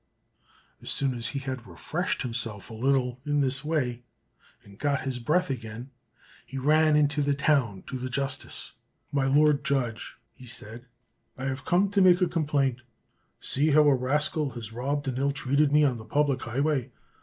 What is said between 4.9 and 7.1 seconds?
his breath again, he ran